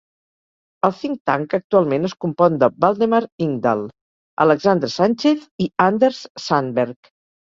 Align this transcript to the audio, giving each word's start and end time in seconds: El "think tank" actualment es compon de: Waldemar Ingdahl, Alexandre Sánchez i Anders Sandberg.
El 0.87 0.93
"think 0.99 1.17
tank" 1.29 1.51
actualment 1.57 2.07
es 2.09 2.13
compon 2.23 2.55
de: 2.63 2.69
Waldemar 2.85 3.19
Ingdahl, 3.47 3.83
Alexandre 4.47 4.89
Sánchez 4.95 5.45
i 5.67 5.67
Anders 5.89 6.23
Sandberg. 6.49 7.13